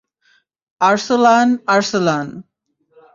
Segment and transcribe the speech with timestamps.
[0.81, 2.27] Arsalan, Arsalan!